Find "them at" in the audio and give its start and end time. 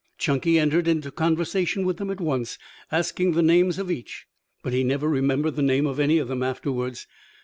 1.97-2.19